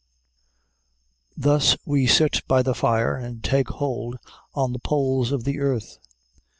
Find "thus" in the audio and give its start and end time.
1.37-1.77